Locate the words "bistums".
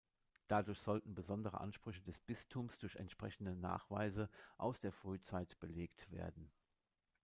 2.21-2.79